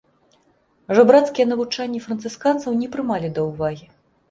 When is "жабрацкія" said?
0.99-1.45